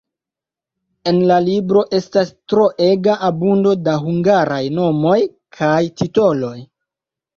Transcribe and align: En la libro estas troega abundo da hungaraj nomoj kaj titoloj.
En 1.11 1.17
la 1.31 1.35
libro 1.47 1.83
estas 1.97 2.31
troega 2.53 3.17
abundo 3.27 3.75
da 3.89 3.95
hungaraj 4.07 4.61
nomoj 4.81 5.19
kaj 5.59 5.79
titoloj. 6.01 6.57